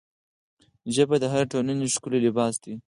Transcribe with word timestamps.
ژبه 0.95 1.15
د 1.19 1.25
هرې 1.33 1.47
ټولنې 1.51 1.87
ښکلی 1.95 2.19
لباس 2.25 2.53
دی 2.63 2.73